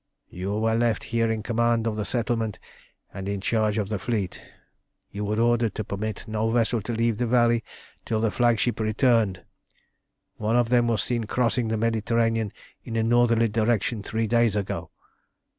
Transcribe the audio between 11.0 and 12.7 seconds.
seen crossing the Mediterranean